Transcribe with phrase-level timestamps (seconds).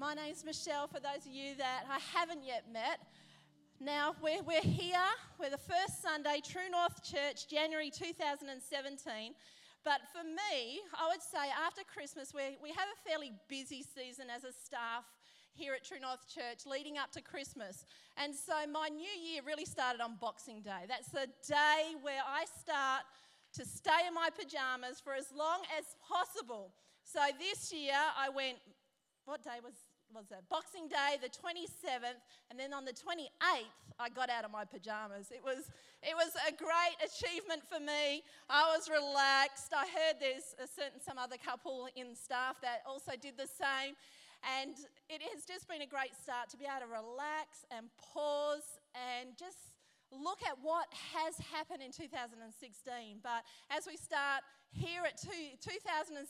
[0.00, 3.04] My name's Michelle, for those of you that I haven't yet met.
[3.78, 4.96] Now, we're, we're here,
[5.38, 9.34] we're the first Sunday, True North Church, January 2017.
[9.84, 14.32] But for me, I would say after Christmas, we we have a fairly busy season
[14.34, 15.04] as a staff
[15.52, 17.84] here at True North Church leading up to Christmas.
[18.16, 20.88] And so my new year really started on Boxing Day.
[20.88, 23.02] That's the day where I start
[23.52, 26.72] to stay in my pajamas for as long as possible.
[27.04, 28.56] So this year I went,
[29.26, 29.74] what day was
[30.14, 30.48] was that?
[30.48, 32.20] Boxing Day, the 27th,
[32.50, 33.30] and then on the 28th,
[33.98, 35.30] I got out of my pajamas.
[35.30, 35.70] It was,
[36.02, 38.22] it was a great achievement for me.
[38.48, 39.72] I was relaxed.
[39.76, 43.94] I heard there's a certain some other couple in staff that also did the same.
[44.40, 44.74] And
[45.08, 49.36] it has just been a great start to be able to relax and pause and
[49.36, 49.69] just
[50.10, 52.42] look at what has happened in 2016.
[53.22, 56.22] But as we start here at two, 2017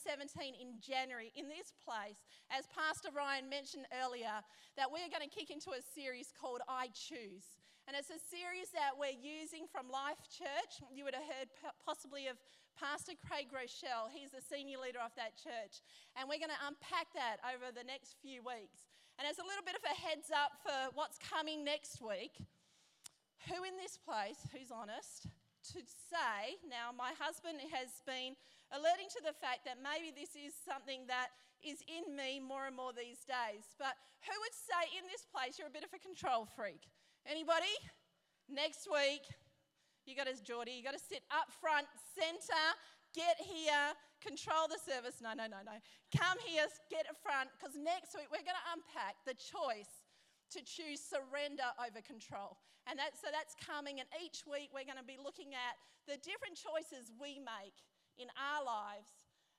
[0.56, 4.40] in January in this place, as Pastor Ryan mentioned earlier,
[4.76, 7.60] that we're going to kick into a series called I Choose.
[7.88, 10.78] And it's a series that we're using from Life Church.
[10.92, 11.48] You would have heard
[11.82, 12.38] possibly of
[12.78, 14.12] Pastor Craig Groeschel.
[14.12, 15.82] He's the senior leader of that church.
[16.14, 18.86] And we're going to unpack that over the next few weeks.
[19.18, 22.40] And as a little bit of a heads up for what's coming next week,
[23.48, 25.28] who in this place, who's honest,
[25.72, 28.36] to say, now my husband has been
[28.72, 32.76] alerting to the fact that maybe this is something that is in me more and
[32.76, 33.68] more these days.
[33.76, 33.92] But
[34.24, 36.88] who would say in this place you're a bit of a control freak?
[37.28, 37.72] Anybody?
[38.48, 39.22] Next week,
[40.08, 42.66] you got to, Geordie, you got to sit up front, center,
[43.12, 43.92] get here,
[44.24, 45.20] control the service.
[45.20, 45.76] No, no, no, no.
[46.16, 49.99] Come here, get up front, because next week we're going to unpack the choice
[50.56, 52.58] to choose surrender over control.
[52.88, 56.16] And that, so that's coming, and each week we're going to be looking at the
[56.18, 57.76] different choices we make
[58.18, 59.10] in our lives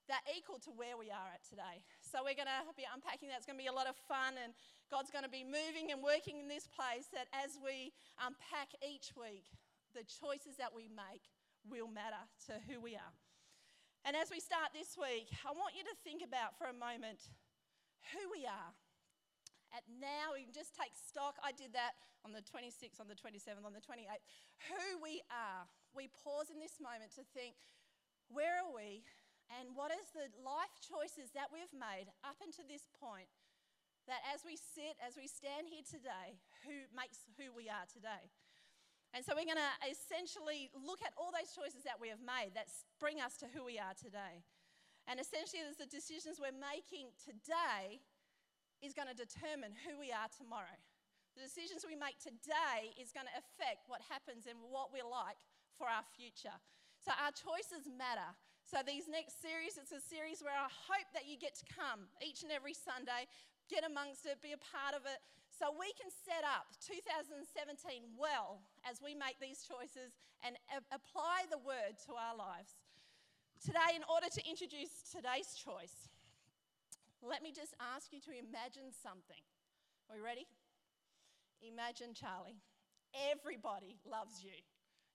[0.10, 1.80] that equal to where we are at today.
[2.04, 3.40] So we're going to be unpacking that.
[3.40, 4.52] It's going to be a lot of fun, and
[4.90, 9.16] God's going to be moving and working in this place that as we unpack each
[9.16, 9.48] week,
[9.96, 11.32] the choices that we make
[11.64, 12.20] will matter
[12.50, 13.14] to who we are.
[14.04, 17.22] And as we start this week, I want you to think about for a moment
[18.12, 18.74] who we are.
[19.72, 21.40] At now, we can just take stock.
[21.40, 21.96] I did that
[22.28, 24.24] on the 26th, on the 27th, on the 28th.
[24.68, 25.64] Who we are.
[25.96, 27.56] We pause in this moment to think,
[28.28, 29.08] where are we?
[29.60, 33.28] And what is the life choices that we've made up until this point
[34.08, 38.32] that as we sit, as we stand here today, who makes who we are today?
[39.12, 42.56] And so we're going to essentially look at all those choices that we have made
[42.56, 44.40] that bring us to who we are today.
[45.04, 48.00] And essentially, there's the decisions we're making today
[48.82, 50.78] is going to determine who we are tomorrow.
[51.38, 55.40] The decisions we make today is going to affect what happens and what we're like
[55.80, 56.54] for our future.
[57.00, 58.36] So our choices matter.
[58.68, 62.12] So these next series, it's a series where I hope that you get to come
[62.22, 63.26] each and every Sunday,
[63.72, 65.18] get amongst it, be a part of it,
[65.50, 67.42] so we can set up 2017
[68.16, 72.80] well as we make these choices and a- apply the word to our lives.
[73.62, 76.11] Today, in order to introduce today's choice,
[77.22, 79.42] let me just ask you to imagine something.
[80.10, 80.46] Are we ready?
[81.62, 82.62] Imagine Charlie.
[83.14, 84.58] Everybody loves you.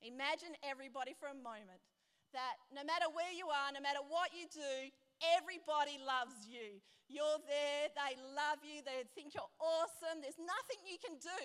[0.00, 1.83] Imagine everybody for a moment
[2.33, 6.81] that no matter where you are, no matter what you do, Everybody loves you.
[7.09, 10.21] You're there, they love you, they think you're awesome.
[10.21, 11.41] There's nothing you can do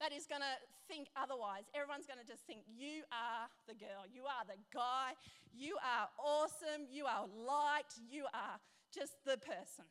[0.00, 0.54] that is going to
[0.86, 1.66] think otherwise.
[1.74, 5.18] Everyone's going to just think you are the girl, you are the guy,
[5.50, 8.56] you are awesome, you are liked, you are
[8.94, 9.86] just the person.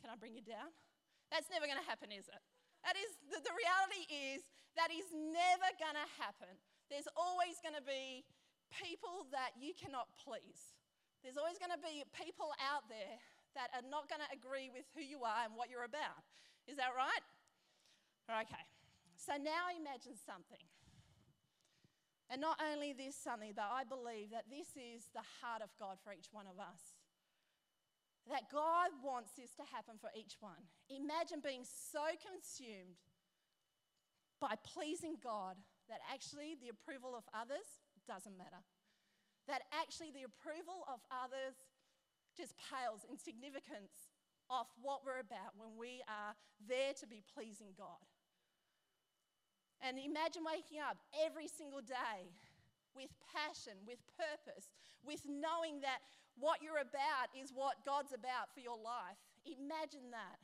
[0.00, 0.72] Can I bring you down?
[1.28, 2.42] That's never going to happen, is it?
[2.84, 4.40] That is the, the reality is
[4.76, 6.48] that is never going to happen.
[6.88, 8.24] There's always going to be
[8.72, 10.74] people that you cannot please.
[11.20, 13.20] There's always going to be people out there
[13.52, 16.24] that are not going to agree with who you are and what you're about.
[16.64, 17.24] Is that right?
[18.30, 18.64] Okay.
[19.18, 20.62] So now imagine something.
[22.30, 25.98] And not only this something, but I believe that this is the heart of God
[25.98, 26.94] for each one of us.
[28.30, 30.62] That God wants this to happen for each one.
[30.86, 33.02] Imagine being so consumed
[34.38, 35.58] by pleasing God
[35.90, 38.62] that actually the approval of others doesn't matter.
[39.50, 41.58] That actually the approval of others
[42.38, 44.14] just pales in significance
[44.46, 48.02] of what we're about when we are there to be pleasing God.
[49.80, 52.28] And imagine waking up every single day
[52.92, 54.68] with passion, with purpose,
[55.00, 56.04] with knowing that
[56.36, 59.16] what you're about is what God's about for your life.
[59.44, 60.40] Imagine that.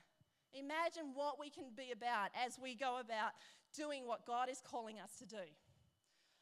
[0.57, 3.37] Imagine what we can be about as we go about
[3.77, 5.45] doing what God is calling us to do.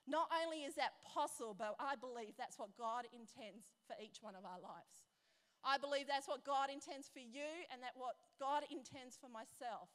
[0.06, 4.37] Not only is that possible, but I believe that's what God intends for each one
[4.37, 5.02] of our lives.
[5.64, 9.88] I believe that's what God intends for you and that what God intends for myself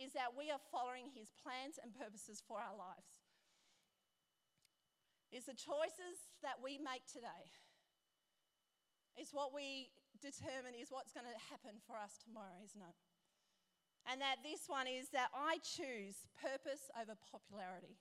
[0.00, 3.22] is that we are following his plans and purposes for our lives.
[5.32, 7.48] It's the choices that we make today.
[9.16, 12.96] It's what we determine is what's going to happen for us tomorrow, isn't it?
[14.08, 17.96] And that this one is that I choose purpose over popularity.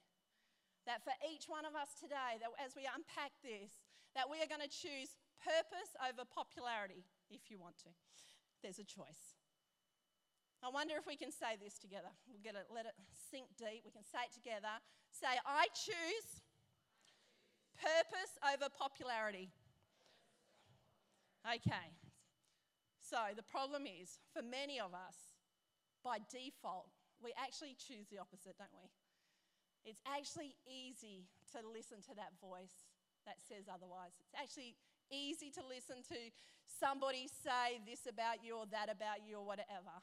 [0.90, 3.70] That for each one of us today, that as we unpack this,
[4.18, 7.92] that we are going to choose purpose over popularity, if you want to.
[8.66, 9.41] There's a choice.
[10.62, 12.14] I wonder if we can say this together.
[12.30, 12.94] We'll get it, let it
[13.34, 13.82] sink deep.
[13.82, 14.78] We can say it together.
[15.10, 16.46] Say, I choose
[17.82, 19.50] purpose over popularity.
[21.42, 21.98] Okay.
[23.02, 25.34] So the problem is, for many of us,
[26.06, 26.94] by default,
[27.26, 28.90] we actually choose the opposite, don't we?
[29.82, 31.26] It's actually easy
[31.58, 32.86] to listen to that voice
[33.26, 34.14] that says otherwise.
[34.22, 34.78] It's actually
[35.10, 36.30] easy to listen to
[36.66, 39.98] somebody say this about you or that about you or whatever.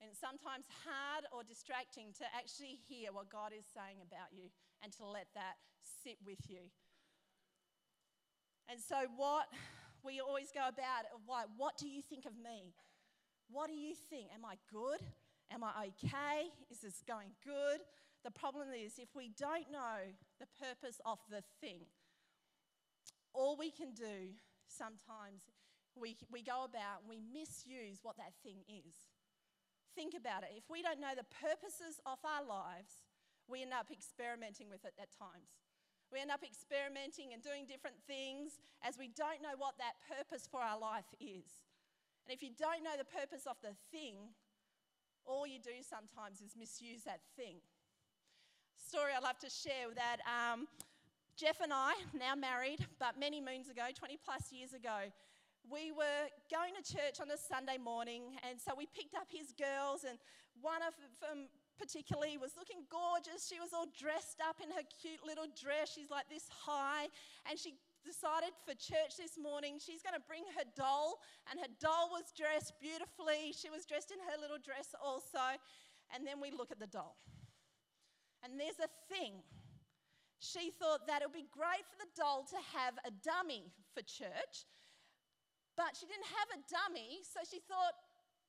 [0.00, 4.52] And sometimes hard or distracting to actually hear what God is saying about you
[4.84, 5.56] and to let that
[6.04, 6.68] sit with you.
[8.68, 9.48] And so, what
[10.04, 12.74] we always go about, why, what do you think of me?
[13.50, 14.28] What do you think?
[14.34, 15.00] Am I good?
[15.52, 16.50] Am I okay?
[16.70, 17.80] Is this going good?
[18.24, 20.02] The problem is, if we don't know
[20.40, 21.86] the purpose of the thing,
[23.32, 24.34] all we can do
[24.66, 25.42] sometimes,
[25.94, 28.94] we, we go about and we misuse what that thing is.
[29.96, 30.52] Think about it.
[30.52, 33.00] If we don't know the purposes of our lives,
[33.48, 35.56] we end up experimenting with it at times.
[36.12, 40.44] We end up experimenting and doing different things as we don't know what that purpose
[40.44, 41.64] for our life is.
[42.28, 44.36] And if you don't know the purpose of the thing,
[45.24, 47.58] all you do sometimes is misuse that thing.
[48.76, 50.68] Story I'd love to share that um,
[51.36, 55.10] Jeff and I, now married, but many moons ago, 20 plus years ago,
[55.70, 59.50] we were going to church on a Sunday morning, and so we picked up his
[59.50, 60.18] girls, and
[60.62, 63.44] one of them particularly was looking gorgeous.
[63.50, 65.92] She was all dressed up in her cute little dress.
[65.92, 67.10] She's like this high,
[67.50, 67.76] and she
[68.06, 71.18] decided for church this morning she's going to bring her doll,
[71.50, 73.50] and her doll was dressed beautifully.
[73.50, 75.58] She was dressed in her little dress also,
[76.14, 77.18] and then we look at the doll,
[78.46, 79.42] and there's a thing
[80.38, 84.02] she thought that it would be great for the doll to have a dummy for
[84.04, 84.68] church,
[85.76, 87.94] but she didn't have a dummy, so she thought,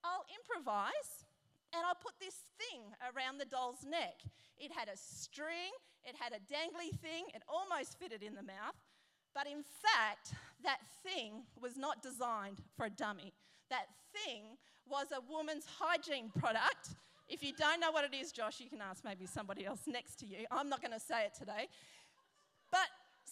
[0.04, 1.28] I'll improvise
[1.76, 4.24] and I'll put this thing around the doll's neck.
[4.58, 8.80] It had a string, it had a dangly thing, it almost fitted in the mouth,
[9.36, 10.34] but in fact,
[10.64, 13.34] that thing was not designed for a dummy.
[13.70, 14.58] That thing
[14.90, 16.96] was a woman's hygiene product
[17.28, 20.16] if you don't know what it is, Josh, you can ask maybe somebody else next
[20.20, 20.46] to you.
[20.50, 21.68] I'm not going to say it today.
[22.72, 22.88] But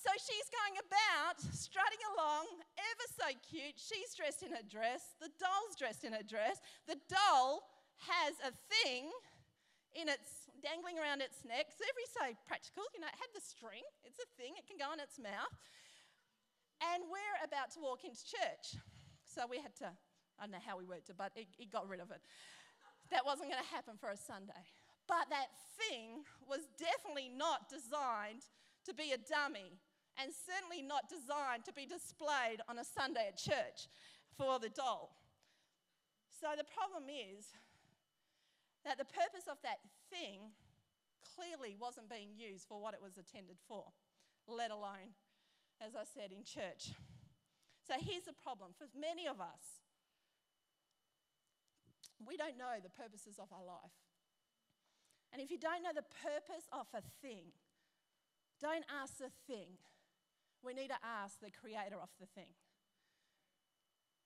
[0.06, 2.46] so she's going about, strutting along,
[2.78, 3.74] ever so cute.
[3.74, 5.18] She's dressed in her dress.
[5.18, 6.62] The doll's dressed in her dress.
[6.86, 7.66] The doll
[8.06, 9.10] has a thing
[9.98, 11.74] in its dangling around its neck.
[11.74, 13.82] So every so practical, you know, it had the string.
[14.06, 14.54] It's a thing.
[14.62, 15.58] It can go in its mouth.
[16.94, 18.78] And we're about to walk into church.
[19.26, 19.90] So we had to,
[20.38, 22.22] I don't know how we worked it, but it, it got rid of it
[23.12, 24.66] that wasn't going to happen for a Sunday.
[25.08, 28.46] But that thing was definitely not designed
[28.86, 29.78] to be a dummy
[30.22, 33.88] and certainly not designed to be displayed on a Sunday at church
[34.38, 35.16] for the doll.
[36.30, 37.52] So the problem is
[38.84, 39.80] that the purpose of that
[40.12, 40.56] thing
[41.24, 43.92] clearly wasn't being used for what it was intended for,
[44.48, 45.16] let alone,
[45.82, 46.96] as I said, in church.
[47.84, 49.84] So here's the problem for many of us
[52.24, 53.94] we don't know the purposes of our life.
[55.34, 57.52] And if you don't know the purpose of a thing,
[58.62, 59.76] don't ask the thing.
[60.66, 62.58] We need to ask the creator of the thing.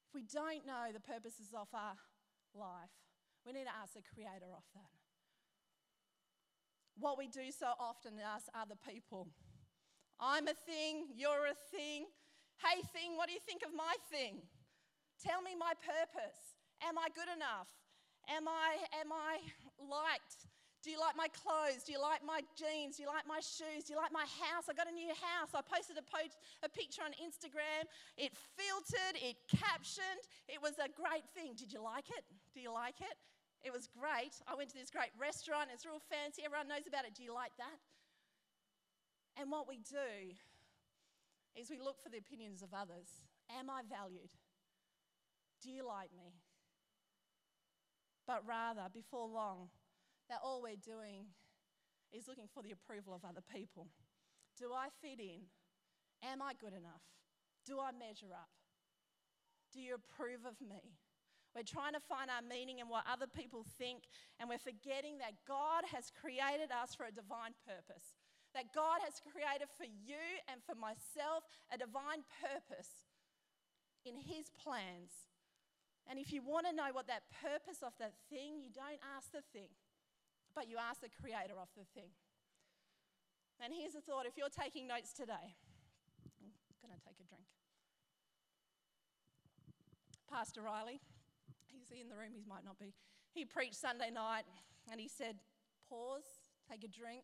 [0.07, 1.99] If we don't know the purposes of our
[2.55, 2.95] life,
[3.45, 4.95] we need to ask the creator of that.
[6.95, 9.27] What we do so often is ask other people.
[10.19, 12.07] I'm a thing, you're a thing.
[12.59, 14.41] Hey, thing, what do you think of my thing?
[15.19, 16.55] Tell me my purpose.
[16.83, 17.67] Am I good enough?
[18.27, 19.39] Am I, am I
[19.79, 20.48] liked?
[20.79, 21.83] Do you like my clothes?
[21.83, 22.95] Do you like my jeans?
[22.95, 23.83] Do you like my shoes?
[23.83, 24.71] Do you like my house?
[24.71, 25.51] I got a new house.
[25.51, 26.31] I posted a, po-
[26.63, 27.83] a picture on Instagram.
[28.15, 30.23] It filtered, it captioned.
[30.47, 31.59] It was a great thing.
[31.59, 32.23] Did you like it?
[32.55, 33.19] Do you like it?
[33.59, 34.39] It was great.
[34.47, 35.67] I went to this great restaurant.
[35.75, 36.47] It's real fancy.
[36.47, 37.11] Everyone knows about it.
[37.11, 37.75] Do you like that?
[39.35, 40.31] And what we do
[41.59, 43.27] is we look for the opinions of others.
[43.59, 44.31] Am I valued?
[45.59, 46.39] Do you like me?
[48.29, 49.69] but rather, before long,
[50.29, 51.25] that all we're doing
[52.13, 53.87] is looking for the approval of other people.
[54.57, 55.49] Do I fit in?
[56.23, 57.05] Am I good enough?
[57.65, 58.49] Do I measure up?
[59.73, 60.97] Do you approve of me?
[61.55, 64.05] We're trying to find our meaning in what other people think,
[64.37, 68.13] and we're forgetting that God has created us for a divine purpose.
[68.53, 73.09] That God has created for you and for myself a divine purpose
[74.05, 75.29] in His plans.
[76.09, 79.29] And if you want to know what that purpose of that thing, you don't ask
[79.29, 79.69] the thing,
[80.59, 82.11] but you ask the creator of the thing.
[83.63, 85.55] And here's a thought if you're taking notes today,
[86.43, 86.51] I'm
[86.83, 87.47] going to take a drink.
[90.27, 90.99] Pastor Riley,
[91.71, 92.91] he's in the room, he might not be.
[93.31, 94.43] He preached Sunday night
[94.91, 95.39] and he said,
[95.87, 96.27] Pause,
[96.67, 97.23] take a drink.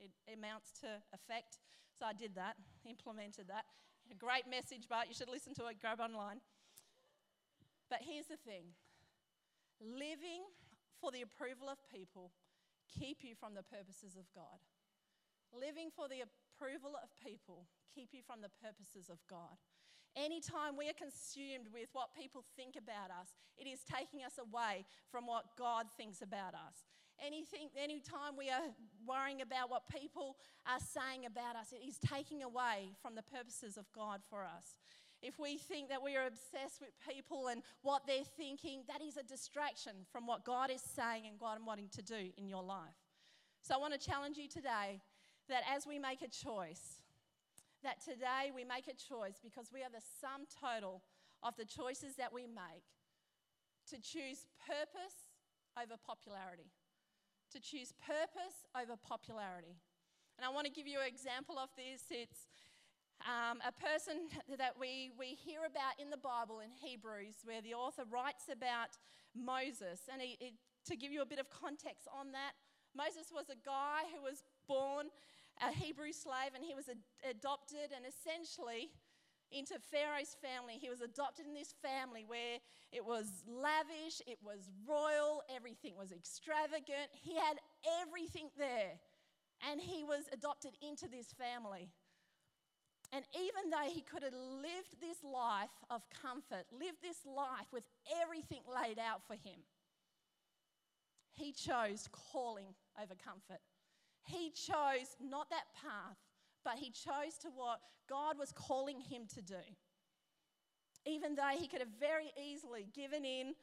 [0.00, 1.60] It amounts to effect.
[1.92, 2.56] So I did that,
[2.88, 3.68] implemented that.
[4.10, 6.40] A great message, but you should listen to it, grab online.
[7.92, 8.72] But here's the thing
[9.76, 10.48] living
[11.00, 12.32] for the approval of people
[12.98, 14.60] keep you from the purposes of God.
[15.52, 19.60] Living for the approval of people keep you from the purposes of God.
[20.16, 24.84] Anytime we are consumed with what people think about us, it is taking us away
[25.10, 26.84] from what God thinks about us.
[27.24, 28.72] Anything, anytime we are
[29.06, 33.76] worrying about what people are saying about us, it is taking away from the purposes
[33.76, 34.76] of God for us.
[35.22, 39.16] If we think that we are obsessed with people and what they're thinking, that is
[39.16, 42.62] a distraction from what God is saying and God is wanting to do in your
[42.62, 42.98] life.
[43.62, 45.00] So I want to challenge you today
[45.48, 47.02] that as we make a choice,
[47.84, 51.02] that today we make a choice because we are the sum total
[51.42, 52.86] of the choices that we make
[53.90, 55.30] to choose purpose
[55.78, 56.70] over popularity.
[57.52, 59.78] To choose purpose over popularity.
[60.38, 62.08] And I want to give you an example of this.
[62.10, 62.48] It's
[63.26, 67.74] um, a person that we, we hear about in the Bible in Hebrews, where the
[67.74, 68.98] author writes about
[69.34, 70.08] Moses.
[70.12, 70.54] And he, he,
[70.86, 72.52] to give you a bit of context on that,
[72.96, 75.08] Moses was a guy who was born
[75.60, 78.90] a Hebrew slave and he was ad- adopted and essentially
[79.52, 80.80] into Pharaoh's family.
[80.80, 82.58] He was adopted in this family where
[82.90, 87.12] it was lavish, it was royal, everything was extravagant.
[87.12, 87.60] He had
[88.00, 88.98] everything there.
[89.70, 91.90] And he was adopted into this family.
[93.12, 97.84] And even though he could have lived this life of comfort, lived this life with
[98.22, 99.60] everything laid out for him,
[101.34, 103.60] he chose calling over comfort.
[104.24, 106.16] He chose not that path,
[106.64, 109.62] but he chose to what God was calling him to do.
[111.04, 113.54] Even though he could have very easily given in,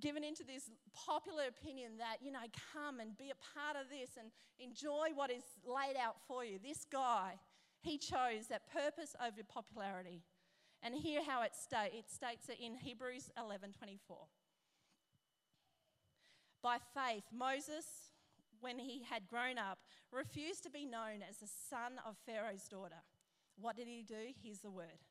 [0.00, 4.10] given into this popular opinion that, you know, come and be a part of this
[4.18, 6.58] and enjoy what is laid out for you.
[6.62, 7.34] This guy,
[7.80, 10.22] he chose that purpose over popularity.
[10.82, 11.94] And hear how it states.
[11.96, 14.28] It states it in Hebrews 11:24.
[16.62, 18.06] By faith, Moses
[18.60, 19.78] when he had grown up,
[20.12, 23.02] refused to be known as the son of Pharaoh's daughter.
[23.60, 24.32] What did he do?
[24.42, 25.04] Here's the word.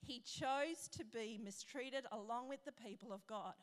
[0.00, 3.54] He chose to be mistreated along with the people of God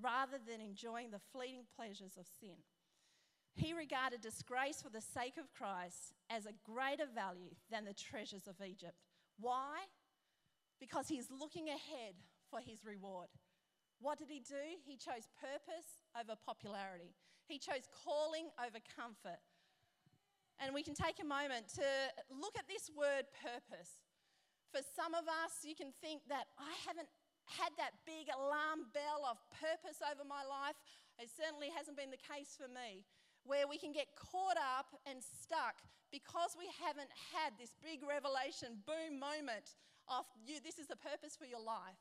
[0.00, 2.56] rather than enjoying the fleeting pleasures of sin.
[3.56, 8.46] He regarded disgrace for the sake of Christ as a greater value than the treasures
[8.46, 9.00] of Egypt.
[9.40, 9.80] Why?
[10.78, 12.20] Because he's looking ahead
[12.50, 13.28] for his reward.
[13.98, 14.76] What did he do?
[14.84, 17.16] He chose purpose over popularity.
[17.48, 19.40] He chose calling over comfort.
[20.60, 21.88] And we can take a moment to
[22.28, 24.04] look at this word purpose.
[24.68, 27.08] For some of us, you can think that I haven't
[27.48, 30.76] had that big alarm bell of purpose over my life.
[31.16, 33.06] It certainly hasn't been the case for me,
[33.46, 38.82] where we can get caught up and stuck because we haven't had this big revelation
[38.86, 39.74] boom moment
[40.06, 41.98] of you, this is the purpose for your life.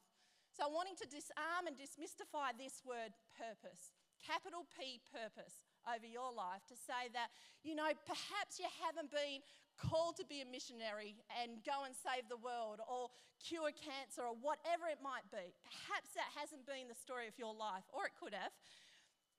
[0.54, 3.92] So, I'm wanting to disarm and demystify this word purpose
[4.26, 7.30] capital P purpose over your life to say that,
[7.62, 9.46] you know, perhaps you haven't been
[9.78, 14.34] called to be a missionary and go and save the world or cure cancer or
[14.42, 15.54] whatever it might be.
[15.62, 18.56] Perhaps that hasn't been the story of your life, or it could have.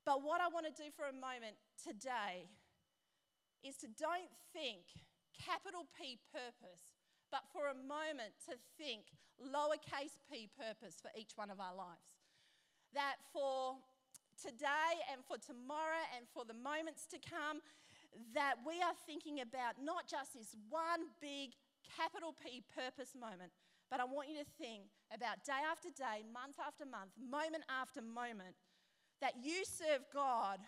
[0.07, 2.47] But what I want to do for a moment today
[3.67, 4.87] is to don't think
[5.35, 6.95] capital P purpose,
[7.35, 9.11] but for a moment to think
[9.43, 12.09] lowercase p purpose for each one of our lives.
[12.95, 13.77] That for
[14.41, 17.61] today and for tomorrow and for the moments to come
[18.33, 21.53] that we are thinking about not just this one big
[21.85, 23.53] capital P purpose moment,
[23.91, 28.01] but I want you to think about day after day, month after month, moment after
[28.01, 28.57] moment,
[29.21, 30.59] that you serve God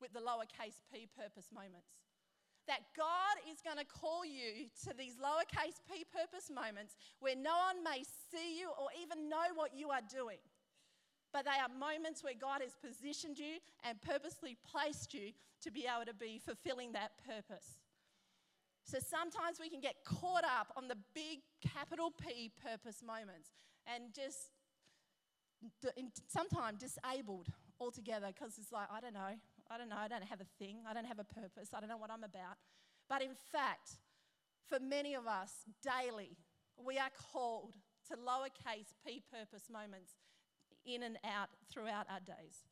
[0.00, 1.90] with the lowercase p purpose moments.
[2.66, 7.52] That God is going to call you to these lowercase p purpose moments where no
[7.72, 10.40] one may see you or even know what you are doing
[11.34, 15.84] but they are moments where God has positioned you and purposely placed you to be
[15.84, 17.80] able to be fulfilling that purpose.
[18.84, 23.50] So sometimes we can get caught up on the big capital P purpose moments
[23.92, 24.50] and just
[26.28, 27.48] sometimes disabled
[27.80, 29.36] altogether because it's like, I don't know,
[29.70, 31.88] I don't know, I don't have a thing, I don't have a purpose, I don't
[31.88, 32.56] know what I'm about.
[33.08, 33.98] But in fact,
[34.68, 36.36] for many of us, daily,
[36.78, 37.74] we are called
[38.08, 40.12] to lowercase p purpose moments
[40.84, 42.68] in and out throughout our days.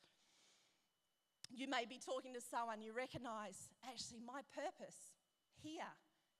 [1.50, 5.12] You may be talking to someone, you recognize, actually, my purpose
[5.62, 5.92] here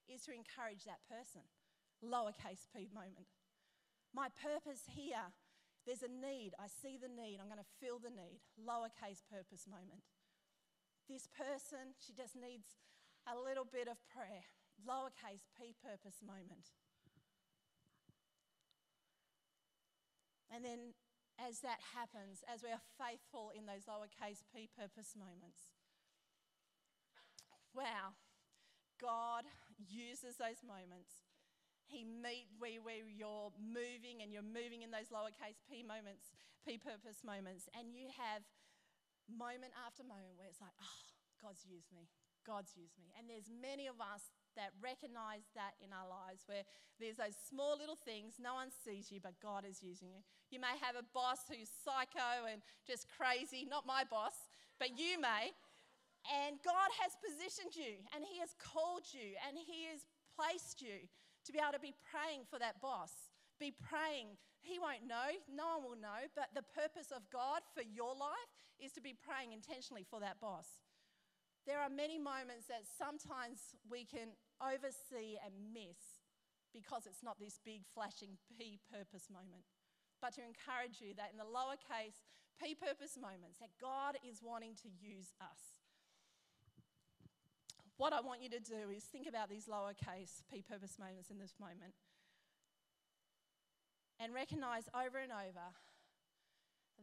[0.09, 1.43] is to encourage that person.
[2.05, 3.29] Lowercase p moment.
[4.15, 5.33] My purpose here,
[5.87, 6.55] there's a need.
[6.59, 7.43] I see the need.
[7.43, 8.39] I'm going to fill the need.
[8.55, 10.07] Lowercase purpose moment.
[11.11, 12.79] This person, she just needs
[13.27, 14.47] a little bit of prayer.
[14.79, 16.71] Lowercase p purpose moment.
[20.55, 20.95] And then
[21.41, 25.75] as that happens, as we are faithful in those lowercase p purpose moments,
[27.75, 28.15] wow,
[29.01, 29.51] God
[29.89, 31.27] uses those moments.
[31.93, 36.33] He meet where, where you're moving and you're moving in those lowercase p moments,
[36.65, 38.41] p purpose moments, and you have
[39.29, 41.01] moment after moment where it's like, oh,
[41.37, 42.09] God's used me.
[42.43, 43.15] God's used me.
[43.15, 46.67] And there's many of us that recognize that in our lives where
[46.99, 50.23] there's those small little things, no one sees you, but God is using you.
[50.51, 54.35] You may have a boss who's psycho and just crazy, not my boss,
[54.83, 55.55] but you may.
[56.31, 61.11] And God has positioned you and He has called you and He has placed you
[61.45, 63.33] to be able to be praying for that boss.
[63.59, 64.39] Be praying.
[64.63, 68.53] He won't know, no one will know, but the purpose of God for your life
[68.79, 70.83] is to be praying intentionally for that boss.
[71.67, 76.23] There are many moments that sometimes we can oversee and miss
[76.75, 79.67] because it's not this big flashing P purpose moment.
[80.19, 82.23] But to encourage you that in the lowercase
[82.59, 85.82] P purpose moments, that God is wanting to use us.
[88.03, 91.39] What I want you to do is think about these lowercase P purpose moments in
[91.39, 91.95] this moment
[94.19, 95.71] and recognize over and over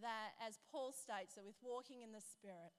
[0.04, 2.76] that, as Paul states, that with walking in the Spirit,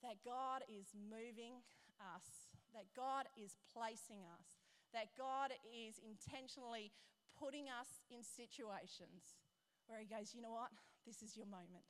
[0.00, 1.60] that God is moving
[2.00, 4.56] us, that God is placing us,
[4.96, 6.88] that God is intentionally
[7.36, 9.36] putting us in situations
[9.92, 10.72] where He goes, you know what?
[11.04, 11.84] This is your moment.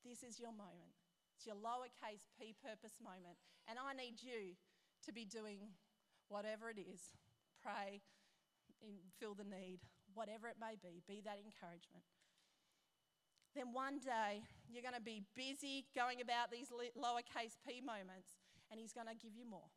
[0.00, 0.96] This is your moment.
[1.36, 3.36] It's your lowercase p purpose moment.
[3.68, 4.58] And I need you
[5.06, 5.74] to be doing
[6.28, 7.14] whatever it is
[7.62, 8.02] pray,
[9.20, 9.78] fill the need,
[10.14, 12.02] whatever it may be, be that encouragement
[13.54, 18.40] then one day you're going to be busy going about these lowercase p moments,
[18.72, 19.68] and He's going to give you more.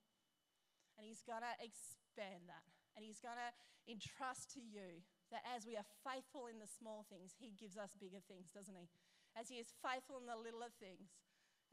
[0.95, 2.63] And He's going to expand that.
[2.95, 3.51] And He's going to
[3.91, 5.03] entrust to you
[5.35, 8.75] that as we are faithful in the small things, He gives us bigger things, doesn't
[8.75, 8.87] He?
[9.35, 11.11] As He is faithful in the littler things,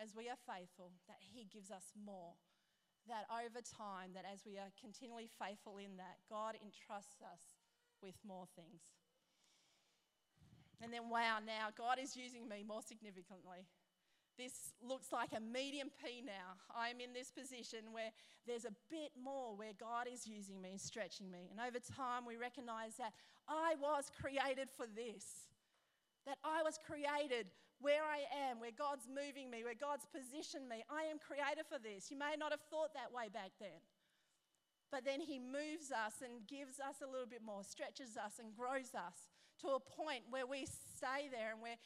[0.03, 2.35] as we are faithful, that He gives us more.
[3.09, 7.59] That over time, that as we are continually faithful in that, God entrusts us
[8.03, 8.83] with more things.
[10.83, 13.67] And then, wow, now God is using me more significantly.
[14.39, 16.59] This looks like a medium P now.
[16.75, 18.11] I'm in this position where
[18.47, 21.51] there's a bit more where God is using me and stretching me.
[21.51, 23.13] And over time, we recognize that
[23.47, 25.51] I was created for this.
[26.27, 27.47] That I was created
[27.83, 30.87] where I am, where God's moving me, where God's positioned me.
[30.89, 32.09] I am created for this.
[32.11, 33.83] You may not have thought that way back then.
[34.91, 38.55] But then He moves us and gives us a little bit more, stretches us and
[38.55, 39.29] grows us
[39.61, 41.81] to a point where we stay there and we're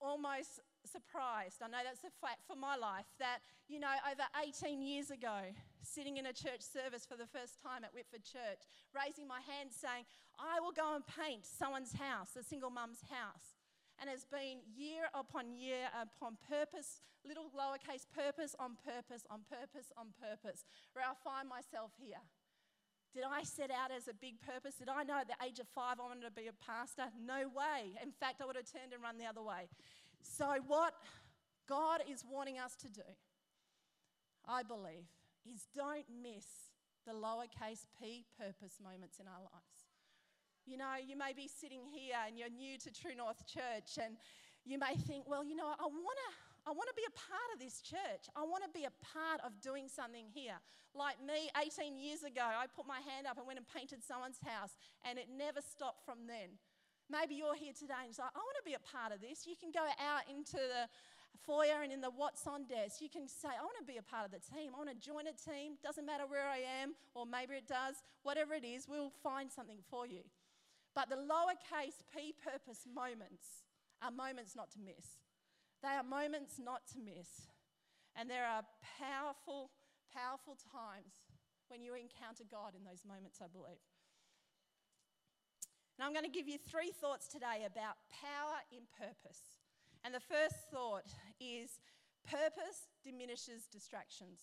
[0.00, 1.62] almost surprised.
[1.62, 5.54] I know that's a fact for my life that, you know, over 18 years ago,
[5.82, 9.70] sitting in a church service for the first time at Whitford Church, raising my hand
[9.70, 10.04] saying,
[10.38, 13.61] I will go and paint someone's house, a single mum's house.
[14.02, 19.94] And it's been year upon year upon purpose, little lowercase purpose on purpose on purpose
[19.96, 22.18] on purpose, where I find myself here.
[23.14, 24.74] Did I set out as a big purpose?
[24.74, 27.14] Did I know at the age of five I wanted to be a pastor?
[27.14, 27.94] No way.
[28.02, 29.70] In fact, I would have turned and run the other way.
[30.18, 30.94] So, what
[31.68, 33.06] God is wanting us to do,
[34.48, 35.06] I believe,
[35.46, 36.74] is don't miss
[37.06, 39.81] the lowercase p purpose moments in our lives.
[40.66, 44.16] You know, you may be sitting here and you're new to True North Church, and
[44.64, 46.30] you may think, well, you know, I want to
[46.62, 48.30] I want to be a part of this church.
[48.38, 50.62] I want to be a part of doing something here.
[50.94, 54.38] Like me, 18 years ago, I put my hand up and went and painted someone's
[54.38, 56.54] house, and it never stopped from then.
[57.10, 59.44] Maybe you're here today and you're like, I want to be a part of this.
[59.44, 60.86] You can go out into the
[61.44, 63.02] foyer and in the what's on desk.
[63.02, 64.72] You can say, I want to be a part of the team.
[64.72, 65.76] I want to join a team.
[65.82, 68.00] Doesn't matter where I am, or maybe it does.
[68.22, 70.22] Whatever it is, we'll find something for you.
[70.94, 73.64] But the lowercase p purpose moments
[74.02, 75.20] are moments not to miss.
[75.82, 77.48] They are moments not to miss.
[78.14, 78.62] And there are
[79.00, 79.70] powerful,
[80.12, 81.32] powerful times
[81.68, 83.80] when you encounter God in those moments, I believe.
[85.96, 89.60] And I'm going to give you three thoughts today about power in purpose.
[90.04, 91.08] And the first thought
[91.40, 91.80] is
[92.28, 94.40] purpose diminishes distractions.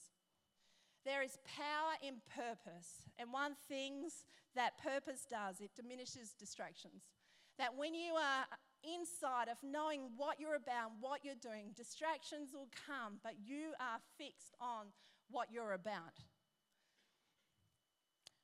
[1.05, 3.07] There is power in purpose.
[3.17, 4.09] And one thing
[4.55, 7.03] that purpose does, it diminishes distractions.
[7.57, 8.45] That when you are
[8.83, 13.99] inside of knowing what you're about, what you're doing, distractions will come, but you are
[14.17, 14.87] fixed on
[15.29, 16.23] what you're about.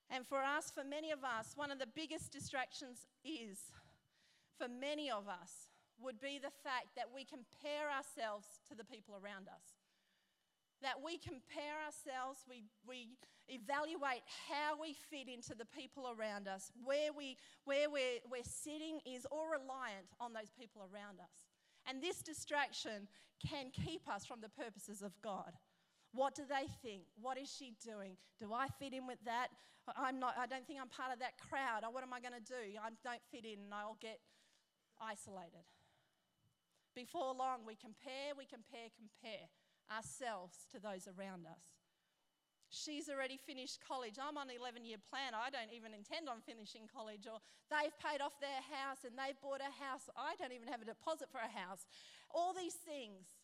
[0.10, 3.72] And for us, for many of us, one of the biggest distractions is,
[4.58, 9.16] for many of us, would be the fact that we compare ourselves to the people
[9.16, 9.75] around us.
[10.82, 13.08] That we compare ourselves, we, we
[13.48, 16.72] evaluate how we fit into the people around us.
[16.84, 21.48] Where, we, where we're, we're sitting is all reliant on those people around us.
[21.88, 23.08] And this distraction
[23.40, 25.54] can keep us from the purposes of God.
[26.14, 27.04] What do they think?
[27.20, 28.16] What is she doing?
[28.40, 29.50] Do I fit in with that?
[29.94, 31.84] I'm not, I don't think I'm part of that crowd.
[31.92, 32.80] What am I going to do?
[32.82, 34.20] I don't fit in and I'll get
[34.98, 35.68] isolated.
[36.96, 39.46] Before long, we compare, we compare, compare
[39.92, 41.76] ourselves to those around us.
[42.70, 44.18] She's already finished college.
[44.20, 45.32] I'm on an 11 year plan.
[45.38, 47.24] I don't even intend on finishing college.
[47.30, 50.10] Or they've paid off their house and they've bought a house.
[50.18, 51.86] I don't even have a deposit for a house.
[52.34, 53.38] All these things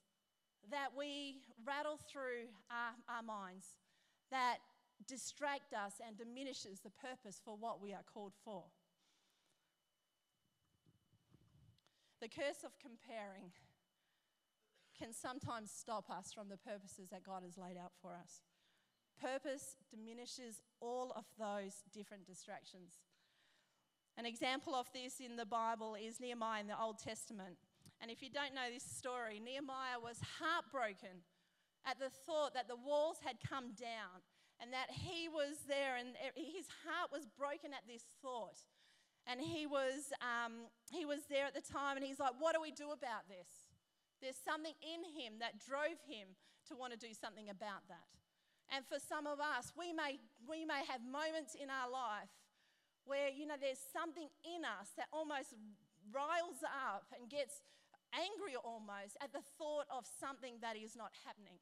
[0.69, 3.79] that we rattle through our, our minds
[4.29, 4.57] that
[5.07, 8.63] distract us and diminishes the purpose for what we are called for.
[12.21, 13.49] The curse of comparing
[15.01, 18.45] can sometimes stop us from the purposes that God has laid out for us.
[19.19, 23.01] Purpose diminishes all of those different distractions.
[24.17, 27.57] An example of this in the Bible is Nehemiah in the Old Testament.
[27.99, 31.25] And if you don't know this story, Nehemiah was heartbroken
[31.85, 34.21] at the thought that the walls had come down
[34.61, 38.61] and that he was there and his heart was broken at this thought
[39.25, 42.61] and he was, um, he was there at the time and he's like, What do
[42.61, 43.60] we do about this?
[44.21, 46.37] There's something in him that drove him
[46.69, 48.05] to want to do something about that.
[48.71, 52.31] And for some of us, we may, we may have moments in our life
[53.03, 55.57] where, you know, there's something in us that almost
[56.13, 57.65] riles up and gets
[58.13, 61.59] angry almost at the thought of something that is not happening.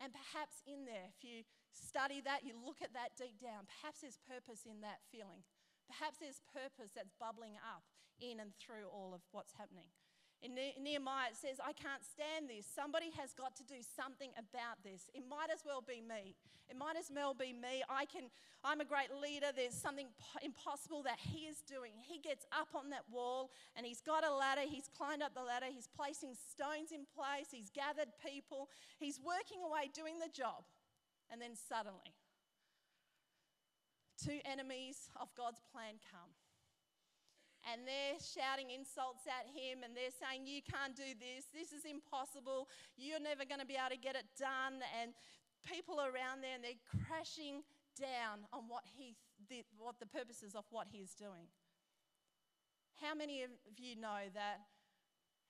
[0.00, 1.42] And perhaps in there, if you
[1.74, 5.42] study that, you look at that deep down, perhaps there's purpose in that feeling.
[5.90, 7.82] Perhaps there's purpose that's bubbling up
[8.18, 9.90] in and through all of what's happening.
[10.40, 12.62] In Nehemiah, it says, I can't stand this.
[12.62, 15.10] Somebody has got to do something about this.
[15.10, 16.38] It might as well be me.
[16.70, 17.82] It might as well be me.
[17.90, 18.30] I can,
[18.62, 19.50] I'm a great leader.
[19.50, 20.06] There's something
[20.42, 21.90] impossible that he is doing.
[22.06, 24.62] He gets up on that wall and he's got a ladder.
[24.62, 25.66] He's climbed up the ladder.
[25.74, 27.50] He's placing stones in place.
[27.50, 28.68] He's gathered people.
[29.00, 30.62] He's working away doing the job.
[31.30, 32.14] And then suddenly,
[34.22, 36.30] two enemies of God's plan come.
[37.68, 41.52] And they're shouting insults at him and they're saying, You can't do this.
[41.52, 42.68] This is impossible.
[42.96, 44.80] You're never going to be able to get it done.
[44.96, 45.12] And
[45.60, 47.60] people around there and they're crashing
[47.98, 49.18] down on what, he,
[49.76, 51.50] what the purposes of what he's doing.
[53.02, 54.64] How many of you know that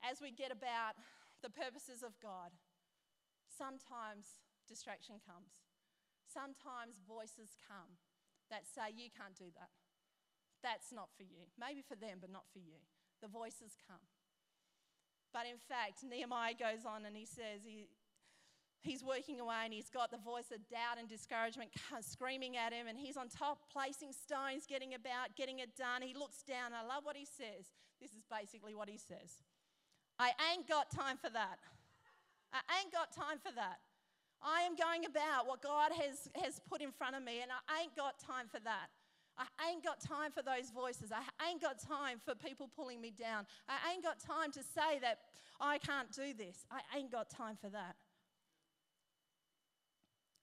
[0.03, 0.99] as we get about
[1.41, 2.51] the purposes of God,
[3.47, 5.55] sometimes distraction comes?
[6.27, 7.97] Sometimes voices come
[8.51, 9.73] that say, You can't do that.
[10.62, 11.47] That's not for you.
[11.59, 12.83] Maybe for them, but not for you.
[13.23, 14.03] The voices come.
[15.33, 17.88] But in fact, Nehemiah goes on and he says he,
[18.81, 22.87] he's working away and he's got the voice of doubt and discouragement screaming at him,
[22.88, 26.03] and he's on top, placing stones, getting about, getting it done.
[26.03, 26.73] He looks down.
[26.73, 27.71] I love what he says.
[28.01, 29.42] This is basically what he says
[30.18, 31.59] I ain't got time for that.
[32.53, 33.79] I ain't got time for that.
[34.42, 37.83] I am going about what God has, has put in front of me, and I
[37.83, 38.88] ain't got time for that.
[39.38, 41.12] I ain't got time for those voices.
[41.12, 43.46] I ain't got time for people pulling me down.
[43.68, 45.18] I ain't got time to say that
[45.61, 46.66] I can't do this.
[46.70, 47.94] I ain't got time for that.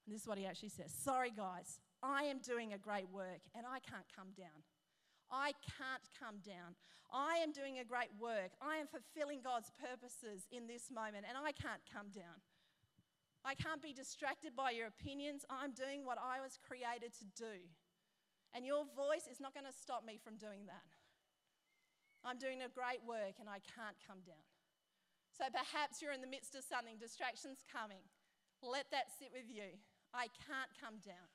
[0.05, 3.41] And this is what he actually says Sorry, guys, I am doing a great work
[3.55, 4.63] and I can't come down.
[5.31, 6.75] I can't come down.
[7.11, 8.51] I am doing a great work.
[8.61, 12.39] I am fulfilling God's purposes in this moment and I can't come down.
[13.43, 15.45] I can't be distracted by your opinions.
[15.49, 17.69] I'm doing what I was created to do.
[18.55, 20.87] And your voice is not going to stop me from doing that.
[22.23, 24.41] I'm doing a great work and I can't come down.
[25.35, 28.07] So perhaps you're in the midst of something, distractions coming.
[28.63, 29.75] Let that sit with you.
[30.15, 31.27] I can't come down.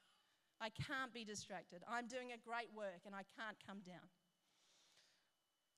[0.57, 1.85] I can't be distracted.
[1.85, 4.09] I'm doing a great work and I can't come down.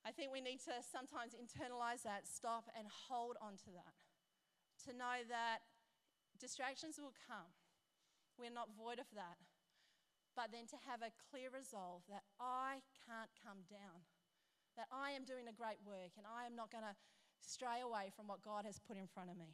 [0.07, 3.99] I think we need to sometimes internalize that, stop and hold on to that.
[4.87, 5.67] To know that
[6.43, 7.55] Distractions will come.
[8.35, 9.39] We're not void of that.
[10.37, 14.05] But then to have a clear resolve that I can't come down,
[14.77, 16.97] that I am doing a great work and I am not going to
[17.45, 19.53] stray away from what God has put in front of me.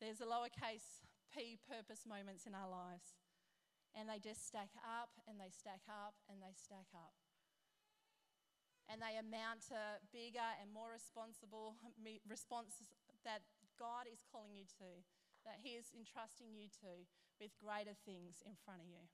[0.00, 3.20] There's a lowercase p purpose moments in our lives,
[3.92, 7.12] and they just stack up and they stack up and they stack up
[8.90, 9.78] and they amount to
[10.10, 11.78] bigger and more responsible
[12.26, 12.90] responses
[13.22, 13.46] that
[13.80, 14.90] God is calling you to,
[15.48, 17.08] that He is entrusting you to
[17.40, 19.08] with greater things in front of you.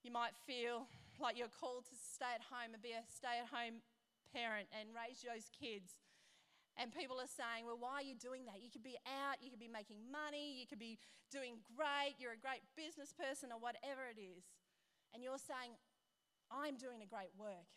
[0.00, 0.88] You might feel
[1.20, 3.84] like you're called to stay at home and be a stay at home
[4.32, 6.00] parent and raise those kids.
[6.74, 8.58] And people are saying, well, why are you doing that?
[8.58, 10.98] You could be out, you could be making money, you could be
[11.30, 14.42] doing great, you're a great business person, or whatever it is.
[15.14, 15.78] And you're saying,
[16.50, 17.70] I'm doing a great work.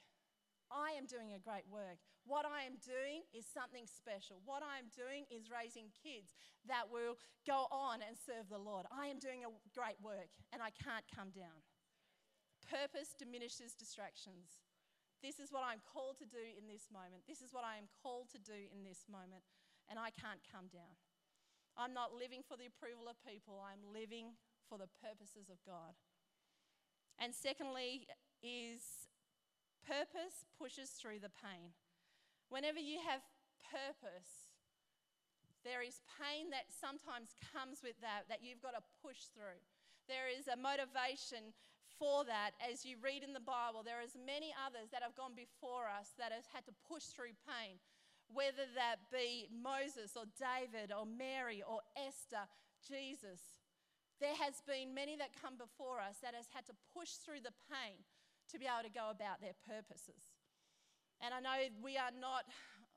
[0.74, 2.02] I am doing a great work.
[2.28, 4.44] What I am doing is something special.
[4.44, 6.36] What I am doing is raising kids
[6.68, 7.16] that will
[7.48, 8.84] go on and serve the Lord.
[8.92, 11.64] I am doing a great work and I can't come down.
[12.68, 14.60] Purpose diminishes distractions.
[15.24, 17.24] This is what I'm called to do in this moment.
[17.24, 19.42] This is what I am called to do in this moment,
[19.90, 20.94] and I can't come down.
[21.74, 24.38] I'm not living for the approval of people, I'm living
[24.70, 25.98] for the purposes of God.
[27.18, 28.06] And secondly,
[28.46, 29.08] is
[29.88, 31.72] Purpose pushes through the pain.
[32.50, 33.22] Whenever you have
[33.68, 34.48] purpose,
[35.68, 39.60] there is pain that sometimes comes with that, that you've got to push through.
[40.08, 41.52] There is a motivation
[42.00, 43.84] for that as you read in the Bible.
[43.84, 47.36] There is many others that have gone before us that have had to push through
[47.44, 47.84] pain,
[48.32, 52.48] whether that be Moses or David or Mary or Esther,
[52.80, 53.60] Jesus.
[54.24, 57.54] There has been many that come before us that has had to push through the
[57.68, 58.08] pain
[58.50, 60.37] to be able to go about their purposes.
[61.22, 62.46] And I know we are not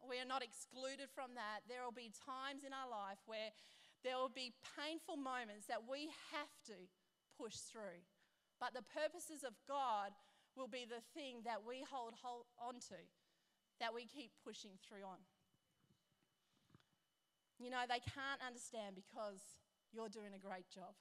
[0.04, 1.64] we are not excluded from that.
[1.68, 3.52] There will be times in our life where
[4.00, 6.76] there will be painful moments that we have to
[7.36, 8.00] push through.
[8.56, 10.12] But the purposes of God
[10.56, 13.00] will be the thing that we hold, hold on to,
[13.80, 15.20] that we keep pushing through on.
[17.60, 19.40] You know, they can't understand because
[19.92, 20.96] you're doing a great job.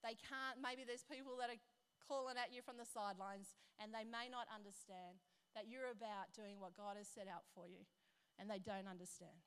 [0.00, 1.60] They can't, maybe there's people that are
[2.08, 5.20] calling at you from the sidelines, and they may not understand
[5.54, 7.86] that you're about doing what God has set out for you,
[8.38, 9.38] and they don't understand.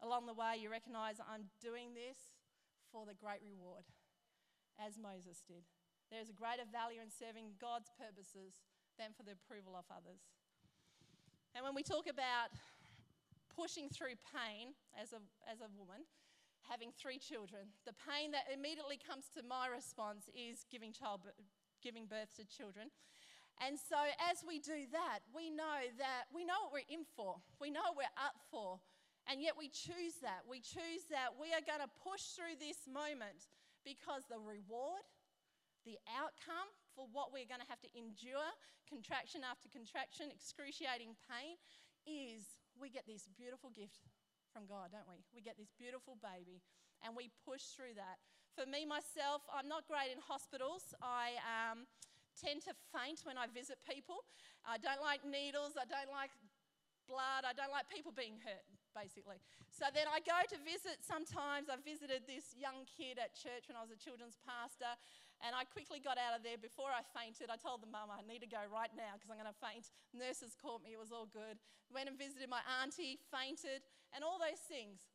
[0.00, 2.36] Along the way, you recognize I'm doing this
[2.92, 3.84] for the great reward,
[4.80, 5.64] as Moses did.
[6.10, 8.62] There is a greater value in serving God's purposes
[8.96, 10.20] than for the approval of others.
[11.56, 12.52] And when we talk about
[13.48, 16.04] pushing through pain as a, as a woman,
[16.68, 21.40] having three children, the pain that immediately comes to my response is giving childbirth,
[21.82, 22.92] giving birth to children.
[23.64, 23.96] And so,
[24.28, 27.80] as we do that, we know that we know what we're in for, we know
[27.92, 28.80] what we're up for,
[29.24, 30.44] and yet we choose that.
[30.44, 33.48] We choose that we are going to push through this moment
[33.82, 35.02] because the reward,
[35.88, 38.50] the outcome for what we're going to have to endure,
[38.86, 41.58] contraction after contraction, excruciating pain,
[42.06, 44.06] is we get this beautiful gift
[44.54, 45.24] from God, don't we?
[45.34, 46.62] We get this beautiful baby
[47.04, 48.22] and we push through that.
[48.54, 50.96] For me, myself, I'm not great in hospitals.
[51.02, 51.84] I um,
[52.36, 54.22] tend to faint when I visit people.
[54.62, 55.74] I don't like needles.
[55.74, 56.30] I don't like
[57.08, 57.46] blood.
[57.46, 59.38] I don't like people being hurt, basically.
[59.70, 61.70] So then I go to visit sometimes.
[61.70, 64.90] I visited this young kid at church when I was a children's pastor,
[65.40, 67.48] and I quickly got out of there before I fainted.
[67.48, 69.88] I told the mum I need to go right now because I'm going to faint.
[70.12, 70.98] Nurses caught me.
[70.98, 71.62] It was all good.
[71.94, 75.06] Went and visited my auntie, fainted, and all those things.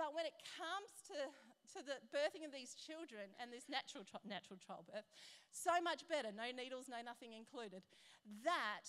[0.00, 1.30] But when it comes to
[1.72, 5.08] to the birthing of these children and this natural, natural childbirth,
[5.50, 7.82] so much better, no needles, no nothing included,
[8.44, 8.86] that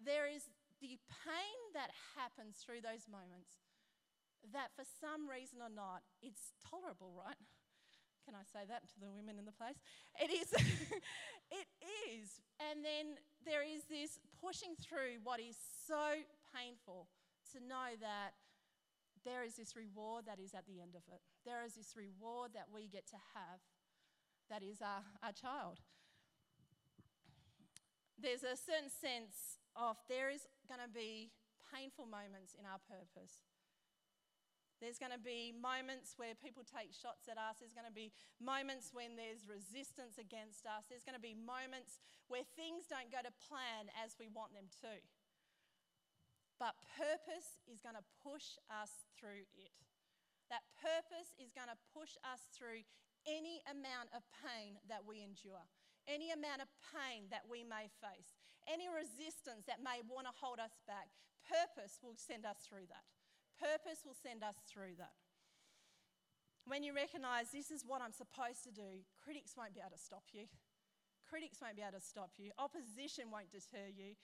[0.00, 0.48] there is
[0.80, 3.60] the pain that happens through those moments
[4.54, 7.38] that for some reason or not, it's tolerable, right?
[8.24, 9.80] Can I say that to the women in the place?
[10.20, 10.52] It is.
[11.60, 11.68] it
[12.12, 12.44] is.
[12.60, 13.16] And then
[13.48, 16.20] there is this pushing through what is so
[16.52, 17.08] painful
[17.56, 18.36] to know that
[19.24, 21.20] there is this reward that is at the end of it.
[21.44, 23.60] There is this reward that we get to have
[24.50, 25.80] that is our, our child.
[28.18, 31.30] There's a certain sense of there is going to be
[31.70, 33.46] painful moments in our purpose.
[34.80, 37.58] There's going to be moments where people take shots at us.
[37.58, 40.86] There's going to be moments when there's resistance against us.
[40.86, 41.98] There's going to be moments
[42.30, 45.02] where things don't go to plan as we want them to.
[46.58, 49.74] But purpose is going to push us through it.
[50.50, 52.82] That purpose is going to push us through
[53.26, 55.62] any amount of pain that we endure,
[56.10, 58.34] any amount of pain that we may face,
[58.66, 61.14] any resistance that may want to hold us back.
[61.46, 63.06] Purpose will send us through that.
[63.60, 65.14] Purpose will send us through that.
[66.68, 70.00] When you recognize this is what I'm supposed to do, critics won't be able to
[70.00, 70.44] stop you.
[71.24, 72.52] Critics won't be able to stop you.
[72.56, 74.16] Opposition won't deter you.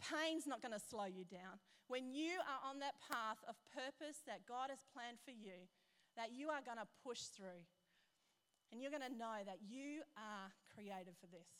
[0.00, 1.60] Pain's not going to slow you down.
[1.88, 5.68] When you are on that path of purpose that God has planned for you,
[6.16, 7.62] that you are going to push through.
[8.72, 11.50] And you're going to know that you are created for this.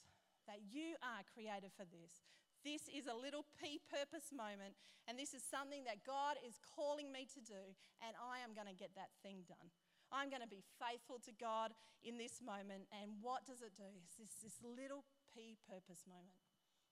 [0.46, 2.22] That you are created for this.
[2.62, 4.76] This is a little P purpose moment,
[5.08, 7.72] and this is something that God is calling me to do,
[8.04, 9.72] and I am going to get that thing done.
[10.12, 11.72] I'm going to be faithful to God
[12.04, 12.90] in this moment.
[12.90, 13.86] And what does it do?
[14.04, 16.34] It's this, this little P purpose moment.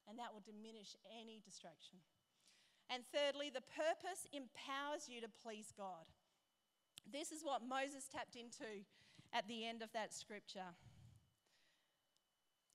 [0.08, 2.00] And that will diminish any distraction.
[2.88, 6.08] And thirdly, the purpose empowers you to please God.
[7.04, 8.88] This is what Moses tapped into
[9.36, 10.72] at the end of that scripture.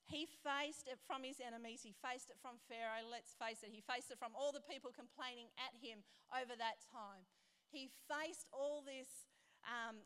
[0.05, 1.81] He faced it from his enemies.
[1.81, 3.09] He faced it from Pharaoh.
[3.09, 3.73] Let's face it.
[3.73, 7.25] He faced it from all the people complaining at him over that time.
[7.73, 9.25] He faced all this
[9.65, 10.03] um,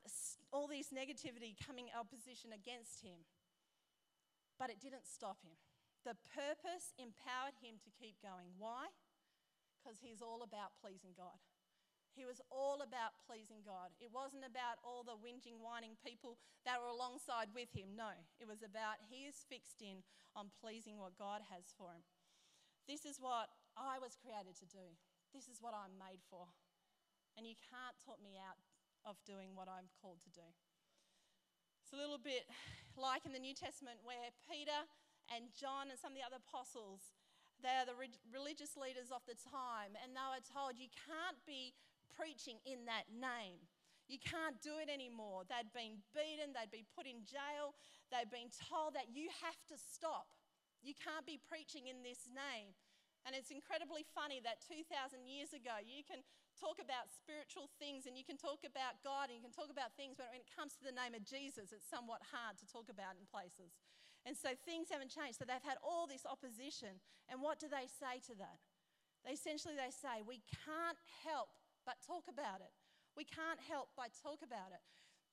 [0.54, 3.26] all this negativity coming opposition against him.
[4.56, 5.58] But it didn't stop him.
[6.06, 8.54] The purpose empowered him to keep going.
[8.58, 8.90] Why?
[9.78, 11.40] Because he's all about pleasing God.
[12.18, 13.94] He was all about pleasing God.
[14.02, 17.94] It wasn't about all the whinging, whining people that were alongside with him.
[17.94, 18.10] No,
[18.42, 20.02] it was about he is fixed in
[20.34, 22.02] on pleasing what God has for him.
[22.90, 24.98] This is what I was created to do.
[25.30, 26.50] This is what I'm made for.
[27.38, 28.58] And you can't talk me out
[29.06, 30.48] of doing what I'm called to do.
[31.86, 32.50] It's a little bit
[32.98, 34.90] like in the New Testament where Peter
[35.34, 37.14] and John and some of the other apostles,
[37.60, 41.40] they are the re- religious leaders of the time, and they were told, You can't
[41.44, 41.74] be
[42.14, 43.66] preaching in that name.
[44.08, 45.44] You can't do it anymore.
[45.44, 47.76] They'd been beaten, they'd been put in jail,
[48.08, 50.32] they'd been told that you have to stop.
[50.80, 52.72] You can't be preaching in this name.
[53.28, 56.24] And it's incredibly funny that 2,000 years ago, you can
[56.56, 60.00] talk about spiritual things and you can talk about God and you can talk about
[60.00, 62.88] things, but when it comes to the name of Jesus, it's somewhat hard to talk
[62.88, 63.76] about in places.
[64.28, 65.40] And so things haven't changed.
[65.40, 67.00] So they've had all this opposition.
[67.32, 68.60] And what do they say to that?
[69.24, 71.56] They essentially they say, we can't help
[71.88, 72.76] but talk about it.
[73.16, 74.84] We can't help but talk about it.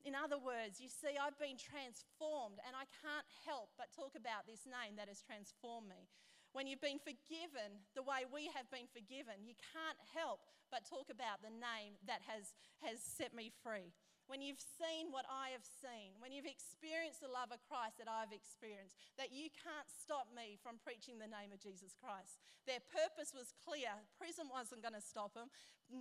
[0.07, 4.47] In other words, you see, I've been transformed and I can't help but talk about
[4.47, 6.07] this name that has transformed me.
[6.55, 10.39] When you've been forgiven the way we have been forgiven, you can't help
[10.71, 13.91] but talk about the name that has, has set me free.
[14.25, 18.09] When you've seen what I have seen, when you've experienced the love of Christ that
[18.09, 22.41] I've experienced, that you can't stop me from preaching the name of Jesus Christ.
[22.65, 23.93] Their purpose was clear.
[24.17, 25.53] Prison wasn't going to stop them,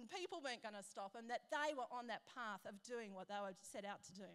[0.09, 3.29] people weren't going to stop them, that they were on that path of doing what
[3.29, 4.31] they were set out to do.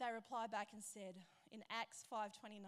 [0.00, 1.20] They replied back and said
[1.52, 2.64] in Acts 5:29,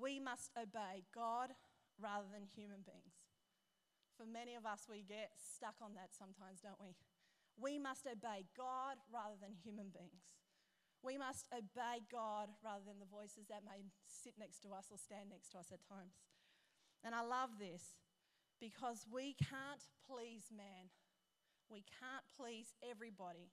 [0.00, 1.52] we must obey God
[2.00, 3.20] rather than human beings.
[4.16, 6.96] For many of us, we get stuck on that sometimes, don't we?
[7.60, 10.34] We must obey God rather than human beings.
[11.04, 14.96] We must obey God rather than the voices that may sit next to us or
[14.96, 16.16] stand next to us at times.
[17.04, 18.00] And I love this
[18.56, 20.88] because we can't please man.
[21.68, 23.52] We can't please everybody.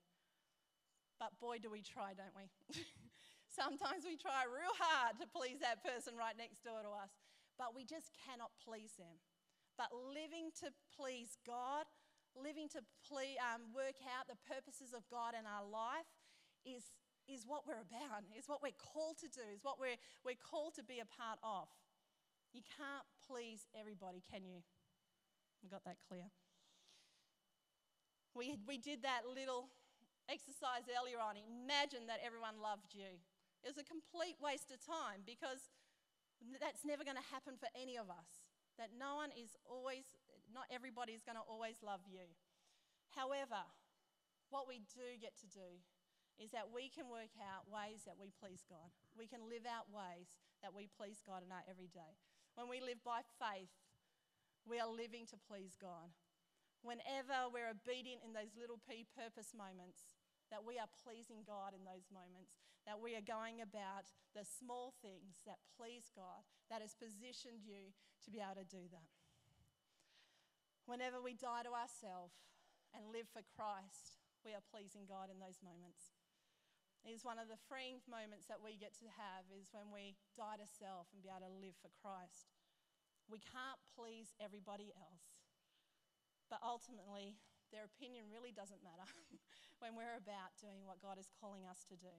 [1.19, 2.47] But boy, do we try, don't we?
[3.51, 7.11] Sometimes we try real hard to please that person right next door to us,
[7.59, 9.19] but we just cannot please them.
[9.75, 11.83] But living to please God,
[12.35, 16.07] living to ple- um, work out the purposes of God in our life
[16.63, 16.93] is,
[17.27, 20.75] is what we're about, is what we're called to do, is what we're, we're called
[20.79, 21.67] to be a part of.
[22.51, 24.63] You can't please everybody, can you?
[25.63, 26.27] We got that clear.
[28.35, 29.71] We, we did that little
[30.31, 31.35] exercise earlier on.
[31.35, 33.19] Imagine that everyone loved you.
[33.63, 35.69] It was a complete waste of time because
[36.57, 38.41] that's never going to happen for any of us.
[38.79, 40.07] That no one is always,
[40.53, 42.27] not everybody is going to always love you.
[43.15, 43.63] However,
[44.51, 45.79] what we do get to do
[46.39, 48.91] is that we can work out ways that we please God.
[49.13, 52.17] We can live out ways that we please God in our everyday.
[52.55, 53.71] When we live by faith,
[54.65, 56.11] we are living to please God.
[56.81, 60.17] Whenever we're obedient in those little p purpose moments,
[60.49, 64.91] that we are pleasing God in those moments, that we are going about the small
[64.99, 67.95] things that please God, that has positioned you
[68.25, 69.20] to be able to do that.
[70.91, 72.35] Whenever we die to ourselves
[72.91, 76.11] and live for Christ, we are pleasing God in those moments.
[77.07, 80.19] It is one of the freeing moments that we get to have is when we
[80.35, 82.51] die to self and be able to live for Christ.
[83.31, 85.31] We can't please everybody else,
[86.51, 87.39] but ultimately,
[87.71, 89.07] their opinion really doesn't matter.
[89.81, 92.11] when we're about doing what God is calling us to do.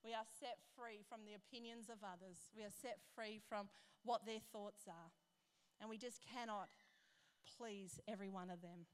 [0.00, 2.54] We are set free from the opinions of others.
[2.54, 3.66] We are set free from
[4.06, 5.10] what their thoughts are.
[5.82, 6.70] And we just cannot
[7.58, 8.86] please every one of them.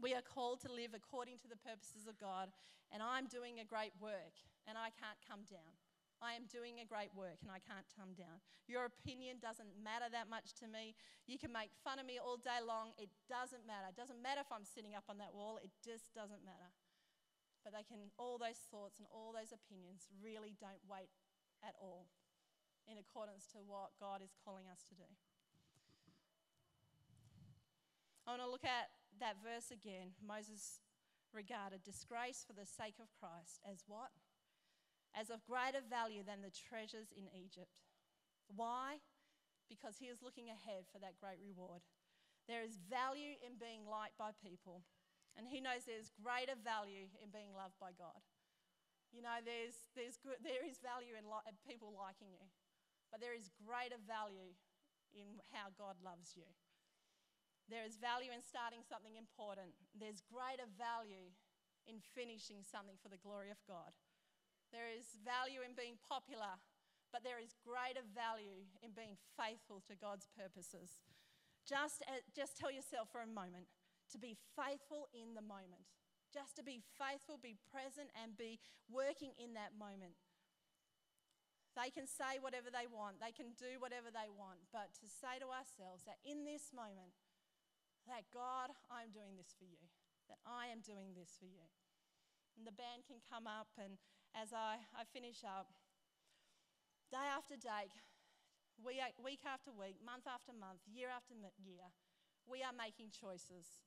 [0.00, 2.48] We are called to live according to the purposes of God,
[2.90, 5.76] and I'm doing a great work, and I can't come down.
[6.22, 8.38] I am doing a great work and I can't come down.
[8.70, 10.94] Your opinion doesn't matter that much to me.
[11.26, 12.94] You can make fun of me all day long.
[12.94, 13.90] It doesn't matter.
[13.90, 15.58] It doesn't matter if I'm sitting up on that wall.
[15.58, 16.70] It just doesn't matter.
[17.66, 21.10] But they can, all those thoughts and all those opinions really don't wait
[21.66, 22.06] at all
[22.86, 25.06] in accordance to what God is calling us to do.
[28.26, 30.14] I want to look at that verse again.
[30.22, 30.80] Moses
[31.32, 34.10] regarded disgrace for the sake of Christ as what?
[35.12, 37.72] as of greater value than the treasures in Egypt.
[38.48, 39.04] Why?
[39.68, 41.84] Because he is looking ahead for that great reward.
[42.48, 44.82] There is value in being liked by people,
[45.36, 48.24] and he knows there's greater value in being loved by God.
[49.12, 52.48] You know, there's, there's good, there is value in li- people liking you,
[53.12, 54.56] but there is greater value
[55.12, 56.48] in how God loves you.
[57.72, 59.72] There is value in starting something important.
[59.96, 61.32] There's greater value
[61.88, 63.96] in finishing something for the glory of God.
[64.76, 66.60] There is value in being popular,
[67.16, 71.00] but there is greater value in being faithful to God's purposes.
[71.64, 73.72] Just, uh, just tell yourself for a moment
[74.12, 75.88] to be faithful in the moment.
[76.28, 78.60] Just to be faithful, be present, and be
[78.92, 80.20] working in that moment.
[81.72, 85.40] They can say whatever they want, they can do whatever they want, but to say
[85.40, 87.16] to ourselves that in this moment,
[88.10, 89.82] that God, I'm doing this for you,
[90.30, 91.66] that I am doing this for you.
[92.58, 93.96] And the band can come up and
[94.32, 95.68] as I, I finish up.
[97.12, 97.92] Day after day,
[98.80, 101.92] week after week, month after month, year after year,
[102.48, 103.84] we are making choices.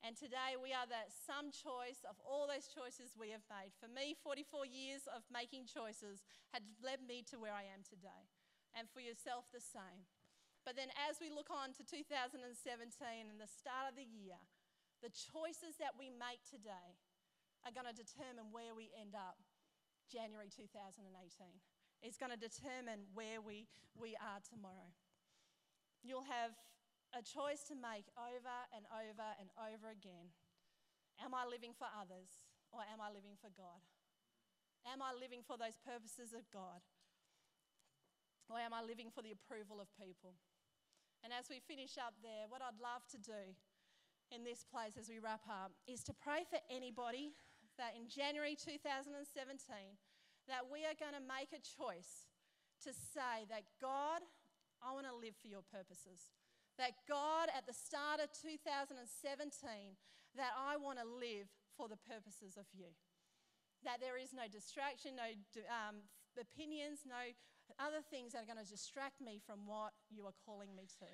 [0.00, 3.76] And today we are that some choice of all those choices we have made.
[3.76, 6.24] For me, 44 years of making choices
[6.56, 8.30] had led me to where I am today.
[8.72, 10.08] And for yourself, the same.
[10.64, 12.52] But then as we look on to 2017
[13.26, 14.38] and the start of the year,
[15.00, 17.00] the choices that we make today
[17.64, 19.40] are going to determine where we end up
[20.08, 21.04] January 2018.
[22.04, 24.92] It's going to determine where we, we are tomorrow.
[26.00, 26.56] You'll have
[27.12, 30.32] a choice to make over and over and over again.
[31.20, 33.84] Am I living for others or am I living for God?
[34.88, 36.80] Am I living for those purposes of God?
[38.48, 40.40] Or am I living for the approval of people?
[41.22, 43.54] And as we finish up there, what I'd love to do
[44.32, 47.36] in this place as we wrap up is to pray for anybody
[47.76, 49.20] that in January 2017
[50.48, 52.30] that we are going to make a choice
[52.82, 54.24] to say that God,
[54.80, 56.32] I want to live for your purposes.
[56.80, 58.96] That God, at the start of 2017,
[60.36, 62.88] that I want to live for the purposes of you.
[63.84, 65.28] That there is no distraction, no
[65.68, 66.04] um,
[66.36, 67.36] opinions, no
[67.78, 71.10] other things that are going to distract me from what you are calling me to.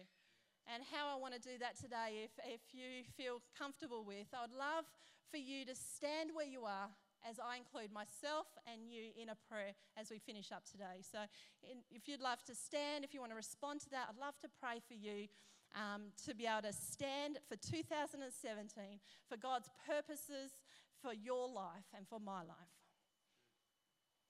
[0.66, 4.42] And how I want to do that today, if, if you feel comfortable with, I
[4.42, 4.86] would love
[5.30, 6.90] for you to stand where you are
[7.22, 11.02] as I include myself and you in a prayer as we finish up today.
[11.02, 11.18] So,
[11.62, 14.38] in, if you'd love to stand, if you want to respond to that, I'd love
[14.42, 15.26] to pray for you
[15.74, 18.26] um, to be able to stand for 2017
[19.28, 20.50] for God's purposes
[21.02, 22.76] for your life and for my life.